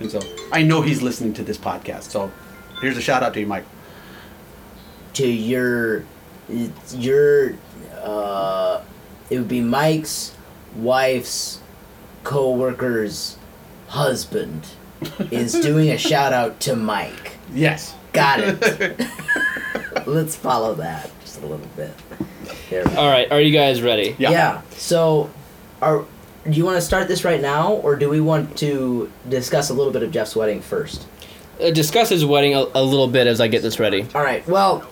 [0.00, 0.20] And so
[0.52, 2.04] I know he's listening to this podcast.
[2.04, 2.32] So
[2.80, 3.64] here's a shout out to you, Mike.
[5.14, 6.04] to your
[6.96, 7.54] your
[8.02, 8.82] uh
[9.30, 10.34] it would be Mike's
[10.76, 11.60] wife's
[12.24, 13.36] co-worker's
[13.88, 14.66] husband
[15.30, 17.32] is doing a shout out to Mike.
[17.52, 17.94] Yes.
[18.12, 19.00] Got it.
[20.06, 21.90] Let's follow that just a little bit.
[22.70, 23.00] There we go.
[23.00, 24.14] All right, are you guys ready?
[24.18, 24.30] Yeah.
[24.30, 24.62] Yeah.
[24.72, 25.30] So
[25.80, 26.04] are
[26.44, 29.74] do you want to start this right now or do we want to discuss a
[29.74, 31.06] little bit of Jeff's wedding first?
[31.60, 34.06] Uh, discuss his wedding a, a little bit as I get this ready.
[34.14, 34.46] All right.
[34.48, 34.84] Well,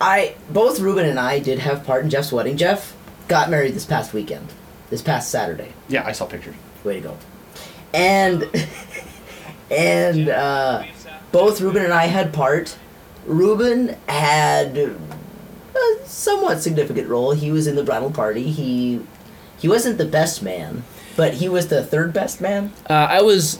[0.00, 2.56] I both Ruben and I did have part in Jeff's wedding.
[2.56, 4.48] Jeff got married this past weekend,
[4.90, 5.72] this past Saturday.
[5.88, 6.54] Yeah, I saw pictures.
[6.84, 7.16] Way to go.
[7.92, 8.48] And
[9.70, 10.84] and uh,
[11.32, 12.76] both Ruben and I had part.
[13.26, 14.96] Ruben had a
[16.04, 17.32] somewhat significant role.
[17.32, 18.50] He was in the bridal party.
[18.50, 19.00] He
[19.58, 20.84] he wasn't the best man,
[21.16, 22.72] but he was the third best man.
[22.88, 23.58] Uh, I was,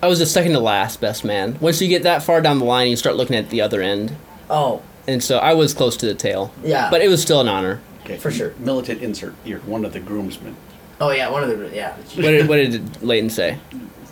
[0.00, 1.58] I was the second to last best man.
[1.60, 4.14] Once you get that far down the line, you start looking at the other end,
[4.48, 6.52] Oh, and so I was close to the tail.
[6.62, 6.90] Yeah.
[6.90, 7.80] But it was still an honor.
[8.04, 8.16] Okay.
[8.18, 8.52] For sure.
[8.58, 9.34] Militant insert.
[9.44, 10.56] You're one of the groomsmen.
[11.00, 11.94] oh yeah, one of the yeah.
[11.96, 13.58] What did, what did Leighton say?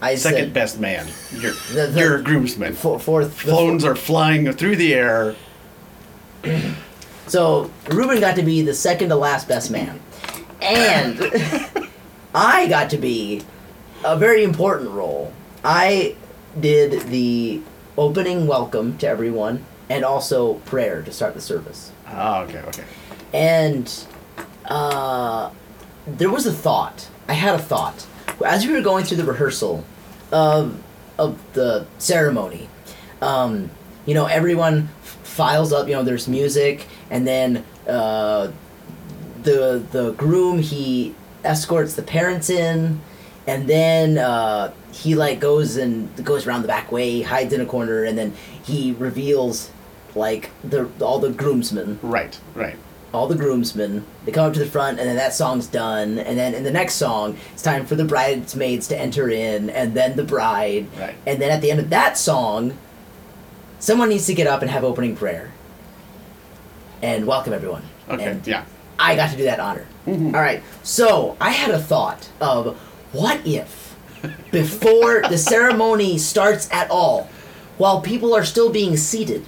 [0.01, 1.07] I Second said best man.
[1.33, 2.75] You're The- the- you're a groomsman.
[2.75, 3.43] four, fourth.
[3.45, 5.35] the Phones are flying through the air.
[7.29, 10.01] So Ruben got to be the second to last best man,
[10.61, 11.19] and
[12.35, 13.43] I got to be
[14.05, 15.33] a very important role.
[15.65, 16.17] I
[16.61, 17.61] did the
[17.97, 21.93] opening welcome to everyone, and also prayer to start the service.
[22.09, 22.85] Oh, okay, okay.
[23.33, 23.93] And
[24.67, 25.51] uh,
[26.07, 27.09] there was a thought.
[27.29, 28.07] I had a thought
[28.45, 29.85] as we were going through the rehearsal
[30.31, 30.83] of
[31.19, 32.69] of the ceremony.
[33.21, 33.71] Um,
[34.07, 35.87] you know, everyone f- files up.
[35.89, 38.51] You know, there's music, and then uh,
[39.43, 41.15] the the groom he
[41.45, 43.01] escorts the parents in,
[43.47, 47.67] and then uh, he like goes and goes around the back way, hides in a
[47.67, 49.71] corner, and then he reveals
[50.15, 52.77] like the all the groomsmen Right, right.
[53.15, 54.05] all the groomsmen.
[54.25, 56.19] They come up to the front, and then that song's done.
[56.19, 59.95] And then in the next song, it's time for the bridesmaids to enter in, and
[59.95, 60.87] then the bride.
[60.99, 61.15] Right.
[61.27, 62.77] And then at the end of that song,
[63.79, 65.51] someone needs to get up and have opening prayer
[67.03, 67.83] and welcome everyone.
[68.09, 68.65] Okay, And yeah.
[68.99, 69.87] I got to do that honor.
[70.07, 70.63] All right.
[70.83, 72.79] So I had a thought of
[73.13, 73.95] what if
[74.51, 77.29] before the ceremony starts at all,
[77.79, 79.45] while people are still being seated,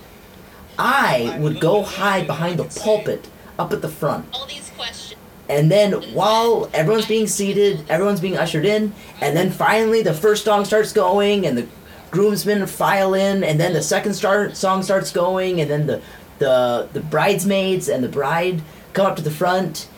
[0.79, 4.27] I would go hide behind the pulpit up at the front.
[4.33, 5.21] All these questions.
[5.49, 10.45] And then while everyone's being seated, everyone's being ushered in, and then finally the first
[10.45, 11.69] song starts going, and the
[12.11, 16.03] groomsmen file in, and then the second song starts going, and then the
[16.39, 18.63] the the bridesmaids and the bride
[18.95, 19.89] come up to the front.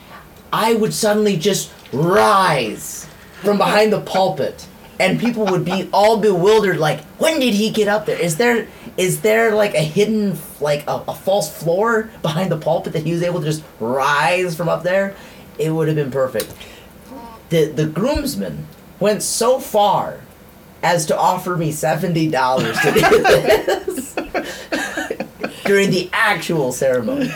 [0.52, 3.06] I would suddenly just rise
[3.46, 4.66] from behind the pulpit,
[4.98, 8.18] and people would be all bewildered, like, when did he get up there?
[8.18, 12.92] Is there is there like a hidden like a, a false floor behind the pulpit
[12.94, 15.14] that he was able to just rise from up there?
[15.58, 16.52] It would have been perfect.
[17.50, 18.66] The the groomsmen
[18.98, 20.20] went so far
[20.82, 24.14] as to offer me seventy dollars to do this
[25.64, 27.30] during the actual ceremony.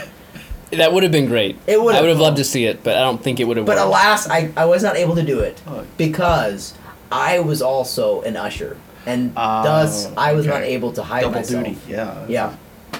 [0.73, 1.57] That would have been great.
[1.67, 3.57] It would I would have loved to see it, but I don't think it would
[3.57, 3.67] have.
[3.67, 3.87] But worked.
[3.89, 5.85] alas, I, I was not able to do it Oh.
[5.97, 6.75] because
[7.11, 11.35] I was also an usher, and Ah, thus I was not able to hide Double
[11.37, 11.65] myself.
[11.65, 11.79] duty.
[11.89, 12.25] Yeah.
[12.29, 12.57] Yeah.
[12.93, 12.99] I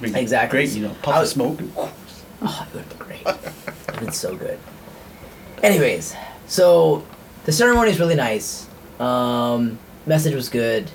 [0.00, 0.58] mean, Exactly.
[0.60, 0.70] Great.
[0.76, 1.58] You know, puff I of was- smoke.
[1.76, 3.26] Oh, it would have been great.
[3.26, 4.58] it would so good.
[5.62, 6.14] Anyways,
[6.46, 7.02] so
[7.46, 8.68] the ceremony is really nice.
[9.00, 10.88] Um, message was good.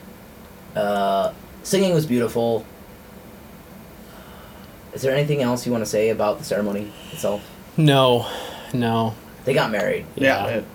[0.73, 1.33] Uh,
[1.63, 2.65] singing was beautiful.
[4.93, 7.41] Is there anything else you want to say about the ceremony itself?
[7.77, 8.27] no,
[8.73, 9.13] no.
[9.45, 10.05] They got married.
[10.15, 10.45] Yeah.
[10.45, 10.47] Yeah.
[10.57, 10.65] it-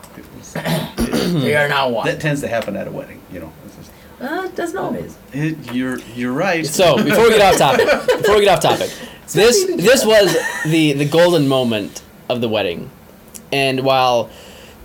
[0.98, 2.06] it- They are now one.
[2.06, 3.20] that tends to happen at a wedding.
[3.32, 3.52] You know.
[3.64, 5.16] It's just- uh, doesn't always.
[5.32, 6.66] It, you're you're right.
[6.66, 7.86] So before we get off topic,
[8.18, 8.90] before we get off topic,
[9.32, 12.90] this this was the the golden moment of the wedding,
[13.52, 14.28] and while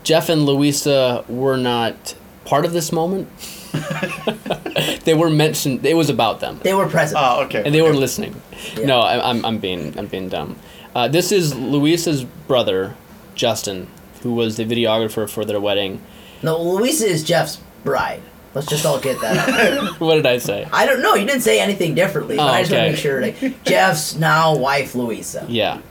[0.04, 2.16] Jeff and Louisa were not
[2.46, 3.28] part of this moment,
[5.06, 5.86] they were mentioned.
[5.86, 7.20] It was about them, They were present.
[7.22, 7.64] Oh, okay.
[7.66, 8.40] and they were listening.
[8.78, 8.86] Yeah.
[8.86, 10.56] No, I, I'm I'm being I'm being dumb.
[10.96, 12.96] Uh, this is Louisa's brother,
[13.36, 13.88] Justin,
[14.22, 16.02] who was the videographer for their wedding.
[16.44, 18.22] no, Louisa is Jeff's bride.
[18.54, 19.50] Let's just all get that
[19.82, 20.00] out.
[20.00, 20.68] What did I say?
[20.72, 21.16] I don't know.
[21.16, 23.22] You didn't say anything differently, but Oh, I just want to make sure.
[23.50, 25.44] Like, Jeff's now wife, Louisa.
[25.50, 25.82] Yeah.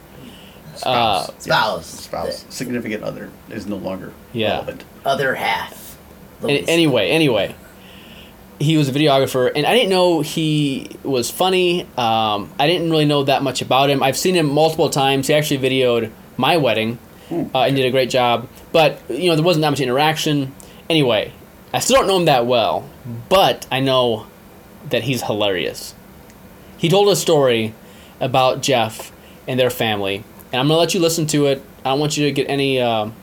[0.77, 1.29] spouse.
[1.29, 1.95] uh, Spouse.
[1.97, 2.45] Yeah, spouse.
[2.51, 4.51] Significant other is no longer Yeah.
[4.53, 4.85] relevant.
[5.05, 5.99] Other half.
[6.45, 6.71] Any- Louisa.
[6.71, 7.55] anyway, anyway,
[8.63, 11.83] he was a videographer, and I didn't know he was funny.
[11.97, 14.03] Um, I didn't really know that much about him.
[14.03, 15.27] I've seen him multiple times.
[15.27, 16.99] He actually videoed my wedding
[17.31, 18.49] uh, and did a great job.
[18.73, 20.55] But you know, there wasn't that much interaction.
[20.89, 21.33] Anyway,
[21.73, 22.89] I still don't know him that well,
[23.29, 24.27] but I know
[24.91, 25.95] that he's hilarious.
[26.79, 27.75] He told a story
[28.21, 29.13] about Jeff
[29.49, 31.63] and their family, and I'm gonna let you listen to it.
[31.85, 32.81] I don't want you to get any.
[32.81, 33.15] um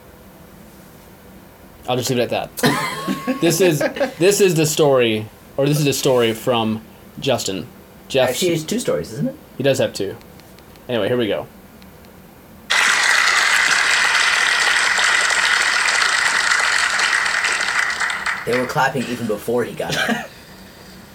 [1.88, 3.16] I'll just leave it at that.
[3.42, 3.80] this is
[4.18, 5.26] this is the story,
[5.58, 6.82] or this is the story from
[7.20, 7.68] Justin.
[8.08, 8.30] Jeff.
[8.30, 9.36] Actually, it's two stories, isn't it?
[9.58, 10.16] He does have two.
[10.88, 11.48] Anyway, here we go.
[18.46, 20.28] They were clapping even before he got up.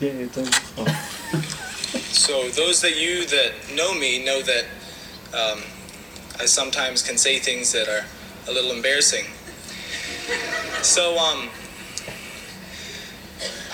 [0.01, 0.37] Yeah, it's
[2.19, 4.65] So those that you that know me know that
[5.33, 5.63] um,
[6.41, 8.05] I sometimes can say things that are
[8.49, 9.27] a little embarrassing.
[10.83, 11.49] So um,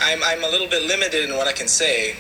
[0.03, 2.15] I'm I'm a little bit limited in what I can say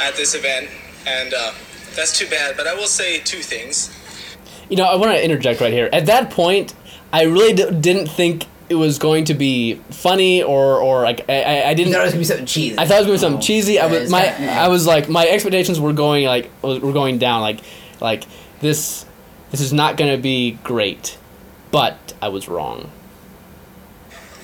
[0.00, 0.68] at this event,
[1.06, 1.52] and uh,
[1.94, 2.56] that's too bad.
[2.56, 3.90] But I will say two things.
[4.68, 5.88] You know, I want to interject right here.
[5.92, 6.74] At that point,
[7.12, 11.42] I really d- didn't think it was going to be funny or or like I,
[11.42, 11.92] I, I didn't.
[11.92, 12.78] thought it was gonna be something cheesy.
[12.78, 13.78] I thought it was gonna be something cheesy.
[13.78, 17.60] I was my I was like my expectations were going like were going down like
[18.00, 18.24] like
[18.60, 19.04] this
[19.50, 21.18] this is not gonna be great,
[21.70, 22.90] but I was wrong.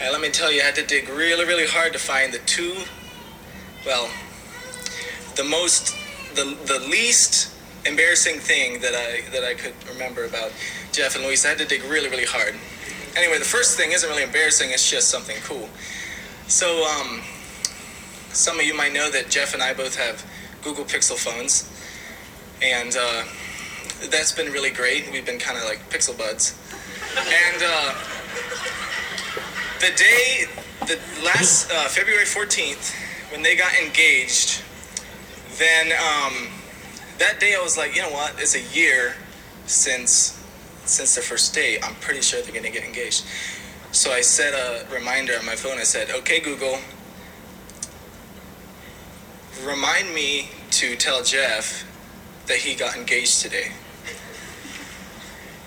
[0.00, 2.38] And let me tell you, I had to dig really, really hard to find the
[2.38, 2.74] two,
[3.84, 4.08] well,
[5.36, 5.94] the most,
[6.34, 7.52] the, the least
[7.84, 10.52] embarrassing thing that I that I could remember about
[10.92, 11.44] Jeff and Luis.
[11.44, 12.54] I had to dig really, really hard.
[13.14, 14.70] Anyway, the first thing isn't really embarrassing.
[14.70, 15.68] It's just something cool.
[16.46, 17.20] So, um,
[18.32, 20.24] some of you might know that Jeff and I both have
[20.62, 21.68] Google Pixel phones,
[22.62, 23.24] and uh,
[24.08, 25.12] that's been really great.
[25.12, 26.58] We've been kind of like Pixel buds,
[27.18, 27.62] and.
[27.62, 27.94] Uh,
[29.80, 30.44] the day,
[30.80, 32.94] the last uh, February 14th,
[33.32, 34.62] when they got engaged,
[35.58, 36.48] then um,
[37.18, 38.34] that day I was like, you know what?
[38.38, 39.14] It's a year
[39.66, 40.36] since
[40.84, 41.78] since their first date.
[41.84, 43.24] I'm pretty sure they're gonna get engaged.
[43.92, 45.78] So I set a reminder on my phone.
[45.78, 46.80] I said, "Okay, Google,
[49.62, 51.84] remind me to tell Jeff
[52.46, 53.72] that he got engaged today."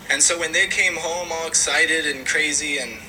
[0.10, 2.99] And so when they came home all excited and crazy and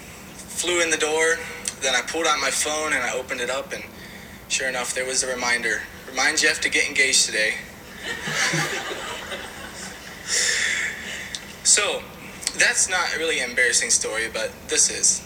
[0.54, 1.38] flew in the door.
[1.80, 3.82] Then I pulled out my phone and I opened it up, and
[4.48, 5.82] sure enough, there was a reminder.
[6.08, 7.54] Remind Jeff to get engaged today.
[11.64, 12.02] so,
[12.56, 15.20] that's not really an embarrassing story, but this is.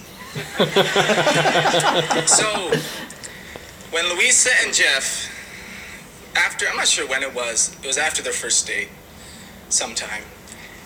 [2.27, 2.73] so,
[3.91, 5.31] when Louisa and Jeff,
[6.37, 8.89] after, I'm not sure when it was, it was after their first date,
[9.69, 10.23] sometime.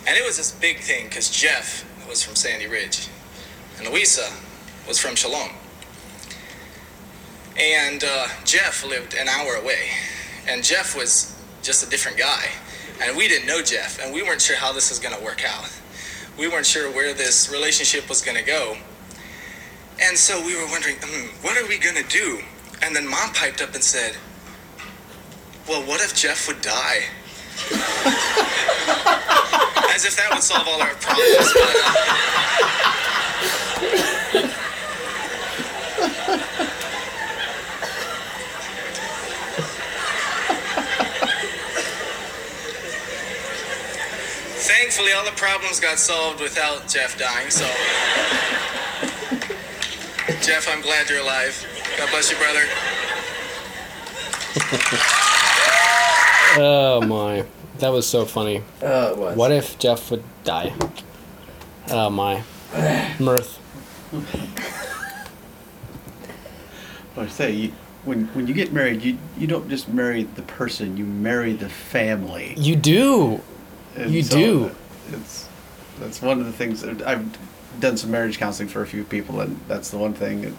[0.07, 3.09] And it was this big thing because Jeff was from Sandy Ridge
[3.83, 4.31] and Louisa
[4.87, 5.51] was from Shalom.
[7.59, 9.91] And uh, Jeff lived an hour away,
[10.49, 12.47] and Jeff was just a different guy.
[13.03, 15.45] And we didn't know Jeff, and we weren't sure how this was going to work
[15.45, 15.71] out.
[16.39, 18.77] We weren't sure where this relationship was going to go.
[20.01, 22.41] And so we were wondering, hmm, what are we going to do?
[22.83, 24.17] And then mom piped up and said,
[25.69, 27.05] Well, what if Jeff would die?
[29.95, 31.53] As if that would solve all our problems.
[31.53, 32.33] But, uh,
[44.93, 47.51] thankfully, all the problems got solved without Jeff dying.
[47.51, 47.65] So,
[50.43, 51.67] Jeff, I'm glad you're alive.
[51.97, 52.63] God bless you, brother.
[56.55, 57.45] Oh my,
[57.79, 58.63] that was so funny.
[58.83, 59.37] Oh, it was.
[59.37, 60.75] What if Jeff would die?
[61.89, 62.43] Oh my,
[63.19, 63.59] mirth.
[67.17, 67.73] I say you,
[68.05, 71.69] when when you get married, you you don't just marry the person, you marry the
[71.69, 72.55] family.
[72.57, 73.41] You do.
[73.97, 74.65] And You do.
[74.67, 74.73] Uh,
[75.13, 75.49] it's
[75.99, 77.39] that's one of the things that I've
[77.81, 80.53] done some marriage counseling for a few people, and that's the one thing that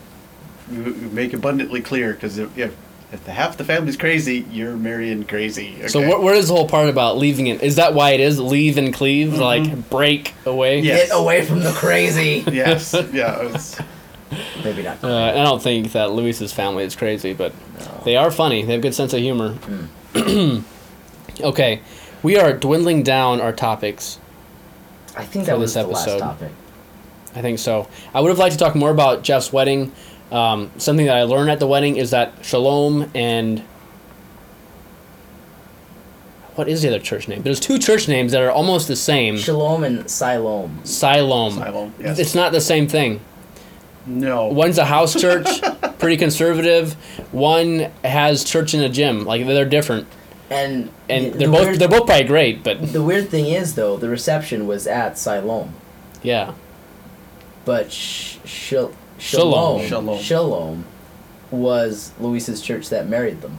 [0.71, 2.75] you, you make abundantly clear because if, if
[3.13, 5.87] if the half the family's crazy, you're marrying crazy.
[5.87, 6.09] So okay?
[6.09, 7.61] what, where is the whole part about leaving it?
[7.61, 9.37] Is that why it is leave and cleave?
[9.37, 10.79] Like break away?
[10.79, 10.87] Mm-hmm.
[10.87, 12.43] Get away from the crazy.
[12.51, 13.79] yes, yeah, it's,
[14.63, 15.03] Maybe not.
[15.03, 17.53] Uh, I don't think that Luis's family is crazy, but
[18.03, 18.63] they are funny.
[18.63, 19.57] They have a good sense of humor.
[21.39, 21.81] okay,
[22.23, 24.19] we are dwindling down our topics.
[25.15, 26.19] I think for that was this the last episode.
[26.19, 26.51] topic.
[27.35, 27.87] I think so.
[28.13, 29.91] I would have liked to talk more about Jeff's wedding.
[30.33, 33.59] Um, something that I learned at the wedding is that Shalom and
[36.55, 37.41] what is the other church name?
[37.43, 39.37] There's two church names that are almost the same.
[39.37, 40.79] Shalom and Siloam.
[40.83, 41.53] Siloam.
[41.53, 42.19] Siloam, yes.
[42.19, 43.21] It's not the same thing.
[44.05, 44.47] no.
[44.47, 45.47] One's a house church,
[45.99, 46.93] pretty conservative.
[47.31, 49.25] One has church in a gym.
[49.25, 50.07] Like they're different,
[50.51, 53.73] And and the they're both weird, they're both probably great, but The weird thing is
[53.75, 55.73] though, the reception was at Siloam,
[56.21, 56.53] yeah,
[57.65, 59.85] but sh- shal- Shalom.
[59.87, 60.19] Shalom, Shalom.
[60.19, 60.85] Shalom
[61.51, 63.57] was Luis's church that married them,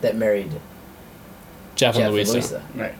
[0.00, 2.32] that married Jeff, Jeff and and Louisa.
[2.32, 2.62] Louisa.
[2.74, 2.94] Right.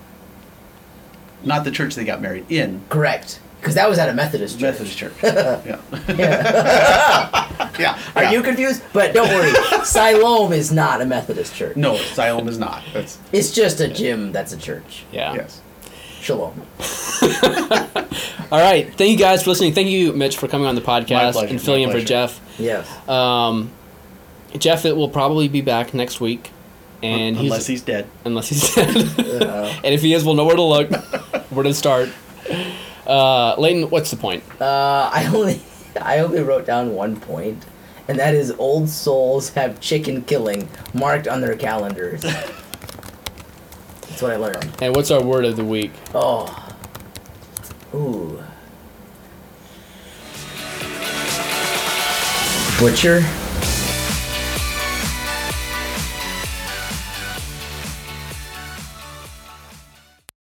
[1.42, 2.82] Not the church they got married in.
[2.88, 4.72] Correct, because that was at a Methodist church.
[4.80, 5.12] Methodist church.
[5.22, 5.80] yeah.
[7.78, 7.98] yeah.
[8.14, 8.30] Are yeah.
[8.30, 8.82] you confused?
[8.92, 9.50] But don't worry,
[9.84, 11.76] Siloam is not a Methodist church.
[11.76, 12.82] No, Siloam is not.
[12.92, 15.04] That's It's just a gym that's a church.
[15.10, 15.34] Yeah.
[15.34, 15.60] yes.
[16.20, 16.62] Shalom.
[18.54, 18.86] All right.
[18.94, 19.72] Thank you guys for listening.
[19.74, 21.98] Thank you, Mitch, for coming on the podcast pleasure, and filling in for.
[22.00, 22.40] Jeff.
[22.56, 22.86] Yes.
[23.08, 23.72] Um,
[24.56, 26.52] Jeff it will probably be back next week,
[27.02, 28.06] and Unless he's he's dead.
[28.24, 29.42] unless he's dead.
[29.42, 30.88] Uh, and if he is, we'll know where to look,
[31.50, 32.10] where to start.
[33.04, 34.44] Uh, Leighton, what's the point?
[34.60, 35.60] uh, I only
[36.00, 37.66] I only wrote down one point,
[38.06, 42.22] and that is old souls have chicken killing marked on their calendars.
[42.22, 42.62] That's
[44.22, 44.70] what I learned.
[44.80, 45.90] And what's our word of the week?
[46.14, 46.60] Oh.
[47.94, 48.42] Ooh.
[52.80, 53.24] Butcher